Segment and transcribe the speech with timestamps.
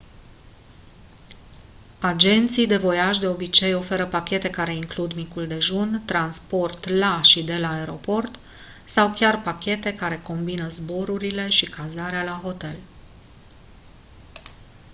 [2.01, 7.57] agenții de voiaj de obicei ofertă pachete care includ micul dejun transport la și de
[7.57, 8.39] la aeroport
[8.85, 12.75] sau chiar pachete care combină zborurile și cazarea la hotel